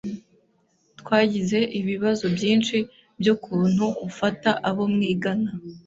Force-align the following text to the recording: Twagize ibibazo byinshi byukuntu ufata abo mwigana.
Twagize 0.99 1.59
ibibazo 1.79 2.25
byinshi 2.35 2.77
byukuntu 3.19 3.85
ufata 4.07 4.49
abo 4.69 4.83
mwigana. 4.93 5.49